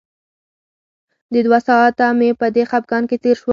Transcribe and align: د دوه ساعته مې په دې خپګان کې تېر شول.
د 1.33 1.35
دوه 1.45 1.59
ساعته 1.67 2.05
مې 2.17 2.29
په 2.39 2.47
دې 2.55 2.63
خپګان 2.69 3.03
کې 3.09 3.17
تېر 3.23 3.35
شول. 3.41 3.49